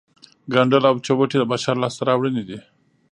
ګنډل 0.53 0.83
او 0.89 0.95
چوټې 1.05 1.37
د 1.39 1.43
بشر 1.51 1.75
لاسته 1.83 2.01
راوړنې 2.09 2.43
دي 2.49 2.59